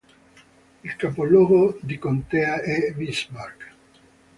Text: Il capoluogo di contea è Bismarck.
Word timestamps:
Il 0.83 0.95
capoluogo 0.95 1.77
di 1.79 1.99
contea 1.99 2.63
è 2.63 2.91
Bismarck. 2.91 3.73